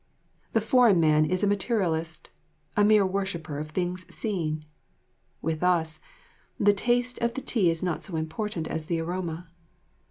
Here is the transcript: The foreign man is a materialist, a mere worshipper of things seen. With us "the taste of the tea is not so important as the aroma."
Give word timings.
The 0.53 0.61
foreign 0.61 0.99
man 0.99 1.25
is 1.25 1.43
a 1.43 1.47
materialist, 1.47 2.31
a 2.75 2.83
mere 2.83 3.05
worshipper 3.05 3.59
of 3.59 3.69
things 3.69 4.11
seen. 4.11 4.65
With 5.43 5.61
us 5.61 5.99
"the 6.59 6.73
taste 6.73 7.19
of 7.19 7.35
the 7.35 7.41
tea 7.41 7.69
is 7.69 7.83
not 7.83 8.01
so 8.01 8.15
important 8.15 8.67
as 8.67 8.87
the 8.87 8.99
aroma." 8.99 9.49